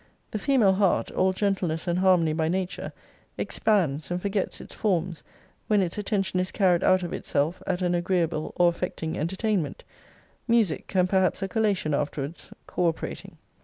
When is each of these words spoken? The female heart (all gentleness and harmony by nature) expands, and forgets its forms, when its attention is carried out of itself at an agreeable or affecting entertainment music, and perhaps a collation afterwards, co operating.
The 0.31 0.39
female 0.39 0.73
heart 0.73 1.11
(all 1.11 1.31
gentleness 1.31 1.87
and 1.87 1.99
harmony 1.99 2.33
by 2.33 2.47
nature) 2.47 2.91
expands, 3.37 4.09
and 4.09 4.19
forgets 4.19 4.59
its 4.59 4.73
forms, 4.73 5.23
when 5.67 5.83
its 5.83 5.95
attention 5.95 6.39
is 6.39 6.51
carried 6.51 6.83
out 6.83 7.03
of 7.03 7.13
itself 7.13 7.61
at 7.67 7.83
an 7.83 7.93
agreeable 7.93 8.51
or 8.55 8.67
affecting 8.67 9.15
entertainment 9.15 9.83
music, 10.47 10.91
and 10.95 11.07
perhaps 11.07 11.43
a 11.43 11.47
collation 11.47 11.93
afterwards, 11.93 12.49
co 12.65 12.87
operating. 12.87 13.37